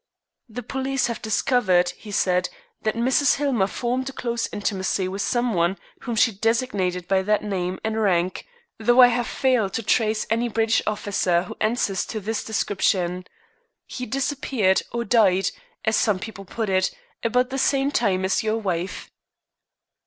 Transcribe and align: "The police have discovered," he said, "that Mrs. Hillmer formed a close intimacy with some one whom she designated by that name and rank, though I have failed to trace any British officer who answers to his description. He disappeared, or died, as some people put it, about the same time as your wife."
"The 0.49 0.63
police 0.63 1.05
have 1.05 1.21
discovered," 1.21 1.91
he 1.91 2.09
said, 2.09 2.49
"that 2.81 2.95
Mrs. 2.95 3.35
Hillmer 3.35 3.67
formed 3.67 4.09
a 4.09 4.13
close 4.13 4.49
intimacy 4.51 5.07
with 5.07 5.21
some 5.21 5.53
one 5.53 5.77
whom 5.99 6.15
she 6.15 6.31
designated 6.31 7.07
by 7.07 7.21
that 7.21 7.43
name 7.43 7.77
and 7.83 8.01
rank, 8.01 8.47
though 8.79 8.99
I 8.99 9.09
have 9.09 9.27
failed 9.27 9.73
to 9.73 9.83
trace 9.83 10.25
any 10.31 10.49
British 10.49 10.81
officer 10.87 11.43
who 11.43 11.55
answers 11.61 12.03
to 12.07 12.19
his 12.19 12.43
description. 12.43 13.25
He 13.85 14.07
disappeared, 14.07 14.81
or 14.91 15.03
died, 15.05 15.51
as 15.85 15.97
some 15.97 16.17
people 16.17 16.45
put 16.45 16.67
it, 16.67 16.89
about 17.23 17.51
the 17.51 17.59
same 17.59 17.91
time 17.91 18.25
as 18.25 18.41
your 18.41 18.57
wife." 18.57 19.11